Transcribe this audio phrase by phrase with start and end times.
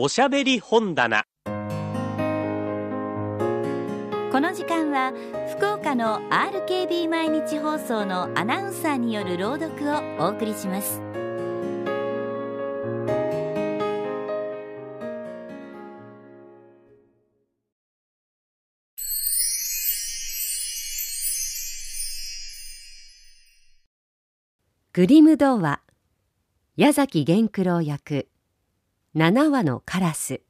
[0.00, 1.24] おしゃべり本棚。
[1.44, 1.50] こ
[4.38, 5.12] の時間は
[5.56, 11.02] 福岡の RKB 毎日放送のアナウンサーによる朗読をお送りします。
[24.92, 25.80] グリム童話
[26.76, 28.28] 矢崎源九郎役。
[29.14, 30.42] 七羽のカラス。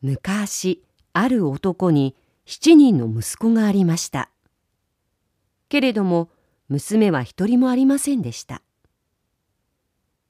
[0.00, 0.82] 昔
[1.12, 4.30] ある男に七人の息子がありました。
[5.68, 6.28] けれども
[6.68, 8.62] 娘は一人もありませんでした。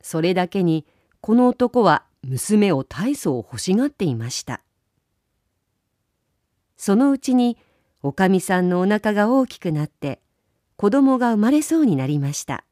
[0.02, 0.86] それだけに
[1.22, 4.62] この男は娘を大層欲しがっていました。
[6.76, 7.56] そのうちに
[8.02, 10.20] おかみさんのお腹が大きくなって
[10.76, 12.64] 子供が生まれそうになりました。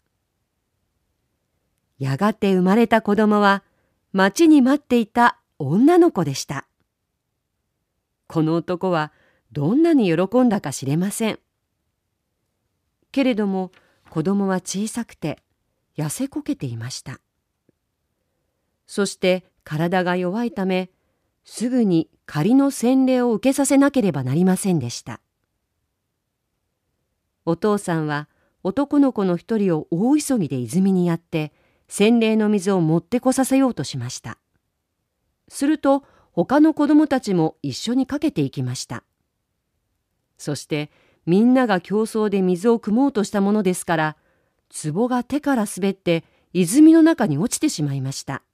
[2.00, 3.62] やがて生まれた子供は
[4.12, 6.66] 待ちに待っていた女の子でした。
[8.26, 9.12] この男は
[9.52, 11.38] どんなに喜んだか知れません。
[13.12, 13.70] けれども
[14.08, 15.42] 子供は小さくて
[15.98, 17.20] 痩せこけていました。
[18.86, 20.90] そして体が弱いため
[21.44, 25.20] すぐに仮の洗礼を受けさせなければなりませんでした。
[27.44, 28.26] お父さんは
[28.62, 31.52] 男の子の一人を大急ぎで泉にやって
[31.90, 34.38] 洗礼の水を持ってこさせようとしました。
[35.48, 39.02] すると他の子供たちも一緒にかけていきました。
[40.38, 40.92] そして
[41.26, 44.16] みんなが競争で水を汲もうとしたものですから
[44.84, 48.44] 壺が手から滑って泉の中に落ちてしまいました。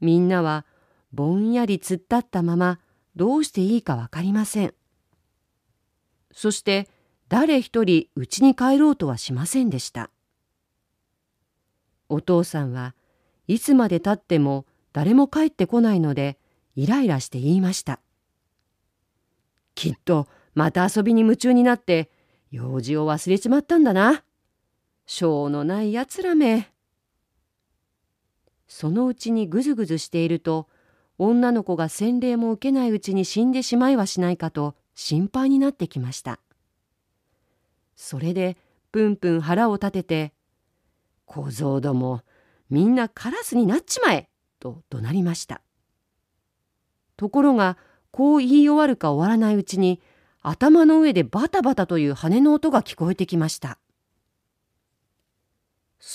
[0.00, 0.66] みんなは
[1.12, 2.80] ぼんやり突っ立ったまま
[3.14, 4.74] どうしていいか分かりません。
[6.32, 6.88] そして
[7.28, 10.10] 誰一人家に帰ろうとはしませんでした。
[12.08, 12.94] お父さんは
[13.48, 16.38] いつまでたっても誰も帰ってこないので
[16.74, 18.00] イライラして言いました。
[19.74, 22.10] きっとまた遊びに夢中になって
[22.50, 24.24] 用事を忘れちまったんだな。
[25.06, 26.72] しょうのないやつらめ。
[28.68, 30.68] そのうちにぐずぐずしていると
[31.18, 36.40] 女の子が洗礼も受けないうちに死んでしまいはしないかと心配になってきました。
[37.94, 38.56] それで
[38.92, 40.32] ぷんぷん腹を立てて
[41.26, 42.22] 「小僧ども
[42.70, 45.60] みんなカラスになっちまえ!」と怒鳴りました
[47.16, 47.76] ところが
[48.10, 50.00] こう言い終わるか終わらないうちに
[50.42, 53.78] 頭の上でバタバタという羽の音が聞こえてきました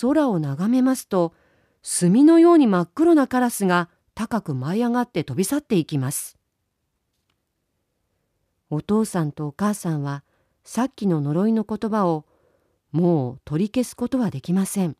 [0.00, 1.34] 空を眺めますと
[1.82, 6.38] 墨のように真っ黒なカラスが高く舞い上がって飛び去っていきます
[8.70, 10.24] お父さんとお母さんは
[10.64, 12.24] さっきの呪いの言葉を
[12.90, 14.96] もう取り消すことはできません。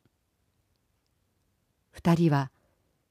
[1.93, 2.51] 二人は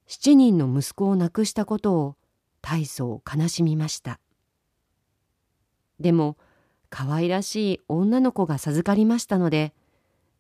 [0.07, 2.15] 七人の息子を亡くしたことを
[2.61, 4.19] 大層悲しみました。
[5.99, 6.35] でも
[6.89, 9.73] 可愛らしい女の子が授かりましたので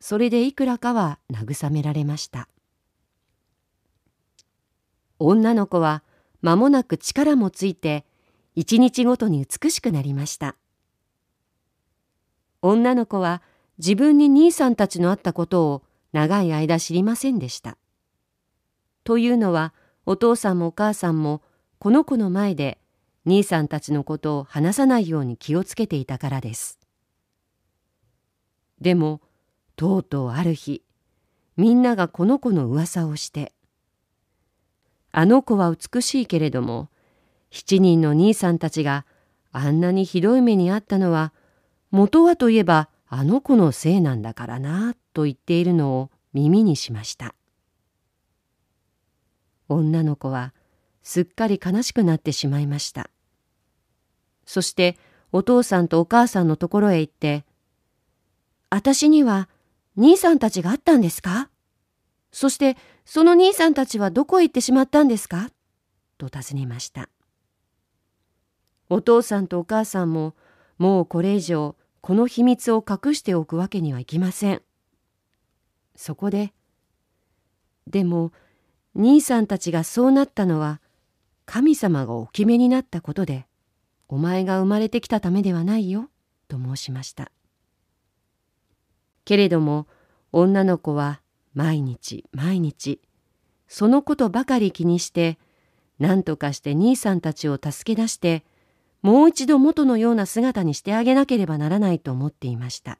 [0.01, 2.49] それでいくらかは慰められました。
[5.19, 6.03] 女の子は
[6.41, 8.05] 間もなく力もついて
[8.55, 10.55] 一日ごとに美しくなりました
[12.61, 13.41] 女の子は
[13.77, 17.77] 自分に兄さんたちのあったことを長い間知りませんでした
[19.03, 19.73] というのは
[20.05, 21.41] お父さんもお母さんも
[21.79, 22.77] この子の前で
[23.25, 26.79] 兄さんたちのことを話さないように気をつけていたからです。
[28.79, 29.21] でも
[29.75, 30.83] とうとうある日
[31.55, 33.53] みんながこの子の噂をして
[35.11, 36.89] 「あの子は美しいけれども
[37.51, 39.05] 七人の兄さんたちが
[39.51, 41.33] あんなにひどい目にあったのは
[41.91, 47.35] 元はといえばあの子のせいなんだからなと言っているのを耳にしました。
[49.75, 50.53] 女の子は
[51.03, 53.09] すっかり悲しくなってしまいました
[54.45, 54.97] そして
[55.31, 57.45] お父さんとお母さんのところへ行って
[58.69, 59.49] 「私には
[59.95, 61.49] 兄さんたちがあったんですか？
[62.31, 65.49] そしてその兄さんたちはどこへ行ってしまったんですか?」
[66.17, 67.09] と尋ねました。
[68.89, 70.35] お父さんとお母さんも
[70.77, 74.61] もうこれ以上この秘密を隠しておくわけにはいきません。
[75.95, 76.53] そこで
[77.87, 78.31] 「でも
[78.95, 80.81] 兄さんたちがそうなったのは
[81.45, 83.45] 神様がお決めになったことで
[84.07, 86.09] お前が生まれてきたためではないよ」
[86.47, 87.31] と申しました。
[89.23, 89.87] けれども
[90.31, 91.21] 女の子は
[91.53, 92.99] 毎日毎日
[93.67, 95.37] そのことばかり気にして
[95.99, 98.43] 何とかして兄さんたちを助け出して
[99.01, 102.99] もう一度元のような姿にしてあげなければならないと思っていました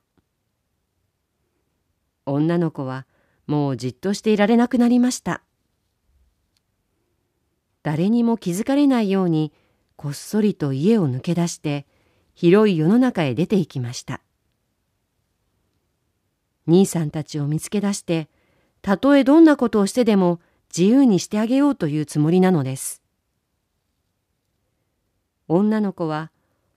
[2.26, 3.06] 女の子は
[3.48, 5.42] もうじっとしていられなくなりました。
[7.84, 9.52] 誰にも気づかれないように
[9.96, 11.86] こっそりと家を抜け出して
[12.34, 14.22] 広い世の中へ出て行きました。
[16.68, 18.30] 兄さんたちを見つけ出して
[18.82, 20.40] たとえどんなことをしてでも
[20.76, 23.02] 自由にしてあげようというつもりなのです。
[25.48, 26.32] 女の子は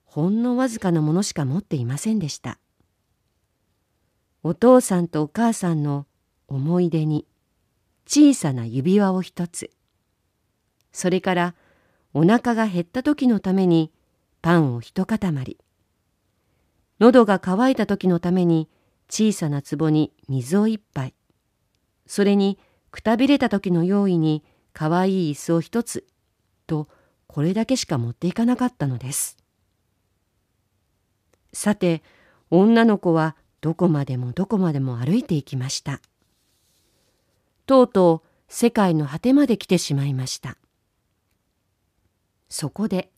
[0.05, 2.59] ほんのわずかなものしか持っていませんでした。
[4.43, 6.07] お父さんとお母さんの
[6.49, 7.27] 思い出に
[8.07, 9.71] 小さな指輪を一つ。
[10.95, 11.55] それから
[12.15, 13.91] お腹が減った時のために
[14.41, 15.59] パンを一塊。
[17.01, 18.69] 喉が渇いた時のために
[19.11, 21.13] 小さな壺に水を一杯。
[22.07, 22.61] それに
[22.93, 26.07] くたびれた時の用意にかわいい椅子を一つ。
[26.69, 26.89] と
[27.27, 29.37] これだけしか持っていかなかったのです。
[31.53, 32.05] さて
[32.51, 36.01] 女の子はどこまでもどこまでも歩いていきました。
[37.67, 40.57] とうとう世界の果てまで来てしまいました。
[42.55, 43.11] そこで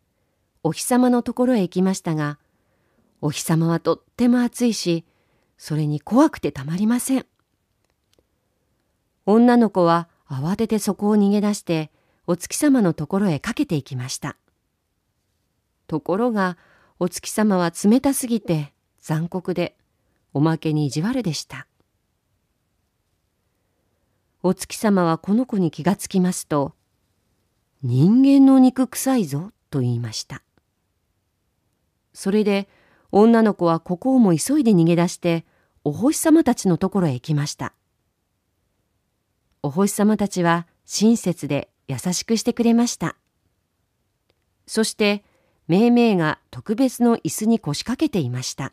[0.63, 2.39] お日様のところへ行きましたが
[3.21, 5.05] お日様はとっても暑いし
[5.59, 7.27] それに怖くてたまりません。
[9.27, 11.91] 女の子は慌ててそこを逃げ出して
[12.27, 14.39] お月様のところへかけていきました。
[15.87, 16.57] ところが
[16.99, 18.73] お月様は冷たすぎて
[19.03, 19.77] 残酷で
[20.33, 21.67] おまけに意地悪でした。
[24.43, 26.73] お月様はこの子に気がつきますと
[27.83, 30.43] 人間の肉臭いぞと言いました。
[32.13, 32.69] それで
[33.13, 35.45] 女の子はここをも急いで逃げ出して
[35.85, 37.75] お星様たちのところへ行きました。
[39.63, 43.17] お星様たちは親切で優しくしてくれました。
[44.67, 45.25] そして
[45.69, 48.73] めいめいが特別の椅子に腰掛けていました。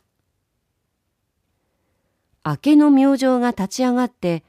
[2.46, 4.44] 明けの明星が立ち上がって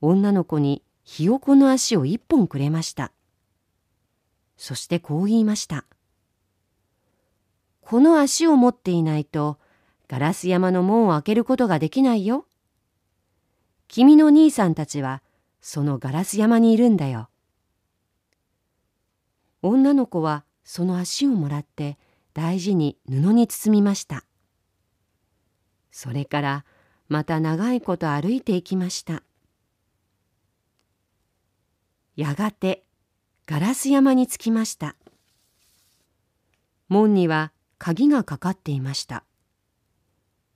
[0.00, 3.12] 女の子にひよこの足を一本くれました。
[4.62, 5.86] そしてこう言いました。
[7.80, 9.58] この足を持っていないと
[10.06, 12.44] ガラス山の門を開けることができないよ。
[13.88, 15.22] 君の兄さんたちは
[15.62, 17.30] そのガラス山にいるんだよ。
[19.62, 21.96] 女の子はその足をもらって
[22.34, 24.26] 大事に布に包みました。
[25.90, 26.64] それから
[27.08, 29.22] また長いこと歩いていきました。
[32.14, 32.84] やがて
[33.50, 34.94] ガラス山に着きました。
[36.88, 39.24] 門には鍵がかかっていました。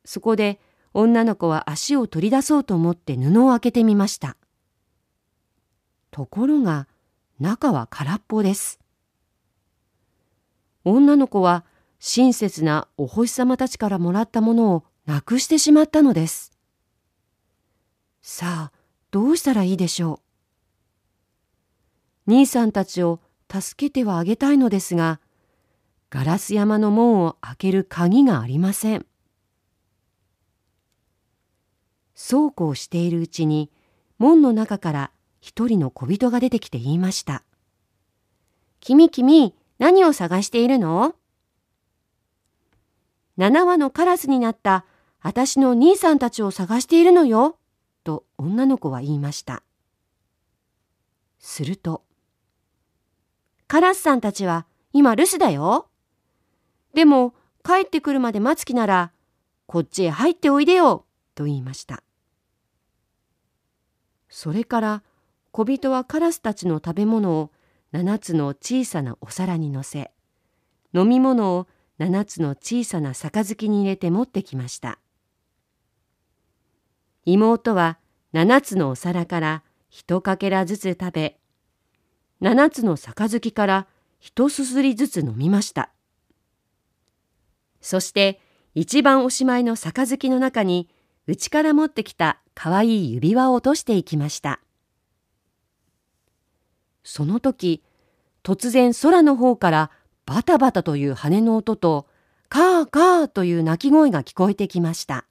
[0.04, 0.60] そこで
[0.92, 4.36] 女の子は足を取り出そうと思って布を開けてみました。
[6.12, 6.86] ところが
[7.40, 8.78] 中は空っぽです。
[10.84, 11.64] 女の子は
[11.98, 16.52] 親切なお星様たちからもらったものをなくしてしまったのです。
[18.22, 18.72] さあ、
[19.10, 20.23] どうしたらいいでしょう？
[22.26, 25.20] 兄さんたちを助けてはあげたいのですが、
[26.10, 29.06] ガラス山の門を開ける鍵がありません。
[32.14, 33.70] そうこうしているうちに、
[34.18, 35.10] 門の中から
[35.40, 37.42] 一人の小人が出てきて言いました。
[38.80, 41.14] 君君、何を探しているの
[43.36, 44.84] 七羽のカラスになった
[45.20, 47.58] 私の兄さんたちを探しているのよ、
[48.04, 49.62] と女の子は言いました。
[51.38, 52.04] すると、
[53.66, 55.88] カラスさんたちは今留守だよ。
[56.94, 59.12] でも帰ってくるまで待つ気なら
[59.66, 62.02] こっちへ入っておいでよと言いました。
[64.28, 65.02] それから
[65.52, 67.50] 小人はカラスたちの食べ物を
[67.92, 70.10] 7つの小さなお皿にのせ
[70.92, 71.68] 飲み物を
[72.00, 74.98] 7つの小さな杯に入れて持ってきました。
[77.24, 77.98] 妹は
[78.34, 81.38] 7つのお皿から一かけらずつ食べ
[82.42, 83.86] 7つの杯から
[84.18, 85.90] 一すすりずつ飲みました。
[87.80, 88.40] そして
[88.74, 90.88] 一番おしまいの杯の中に
[91.26, 94.60] 内から持ってきたかわいい指輪を落としていきました。
[97.02, 97.82] その時、
[98.42, 99.90] 突然空の方から
[100.26, 102.06] バタバタという羽の音と
[102.48, 105.26] カーカーという鳴き声が聞こえてきました。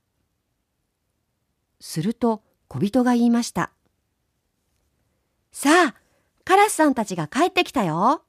[1.79, 3.71] すると小人が言いました。
[5.51, 5.95] さあ、
[6.45, 8.23] カラスさんたちが帰ってきたよ。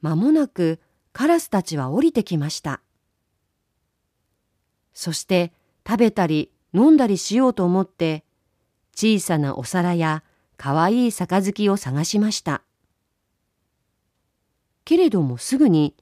[0.00, 0.80] まもなく
[1.12, 2.80] カラスたちは降りてきました。
[4.92, 5.52] そして
[5.86, 8.24] 食べたり飲んだりしようと思って
[8.94, 10.24] 小さなお皿や
[10.56, 12.62] かわいい杯を探しました。
[14.84, 15.94] けれどもすぐに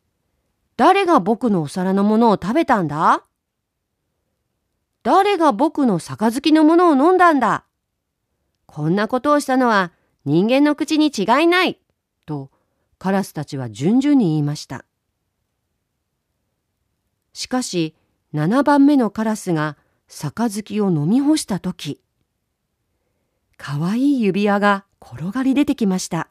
[0.78, 3.24] 「誰が僕のお皿のものを食べたんだ?」
[5.04, 7.65] 誰が僕の杯のものを飲んだんだ？
[8.76, 9.90] こんなことをしたのは
[10.26, 11.80] 人間の口に違いない
[12.26, 12.50] と
[12.98, 14.84] カラスたちは順々に言いました。
[17.32, 17.96] しかし
[18.34, 19.78] 7番目のカラスが
[20.08, 22.02] 杯を飲み干した時
[23.56, 26.28] かわいい指輪が転がり出てきました。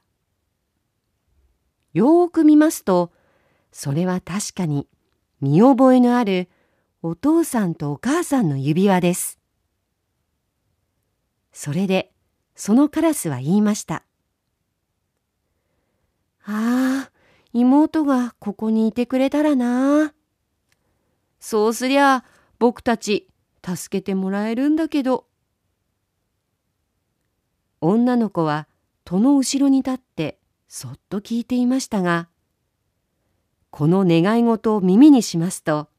[1.93, 3.11] よーく見ますと
[3.71, 4.87] それは確かに
[5.41, 6.47] 見覚えのある
[7.01, 9.39] お父さんとお母さんの指輪です。
[11.51, 12.11] それで
[12.55, 14.03] そのカラスは言いました。
[16.45, 17.11] ああ、
[17.53, 20.13] 妹がここにいてくれたらな。
[21.39, 22.23] そうすりゃ
[22.59, 23.27] 僕たち
[23.63, 25.25] 助けてもらえるんだけど。
[27.81, 28.67] 女の子は
[29.03, 32.29] 戸の後ろに立ってそっと聞いていましたが、
[33.69, 35.89] この願い事を耳にしますと、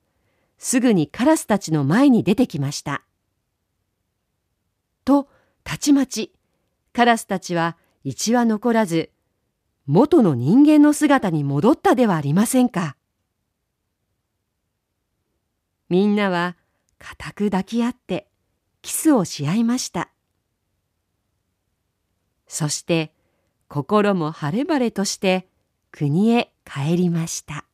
[0.59, 3.05] すぐにカラスたちの前に出てきました。
[5.05, 5.29] と、
[5.63, 6.33] たちまち、
[6.97, 9.11] カラスたちは一羽残らず、
[9.85, 12.97] 元の人間の姿に戻ったではありませんか。
[15.91, 16.57] みんなは
[16.99, 18.29] 固く抱き合って
[18.81, 20.09] キスをし合いました。
[22.49, 23.13] そして
[23.69, 25.47] 心も晴れ晴れとして
[25.91, 27.66] 国へ帰りました。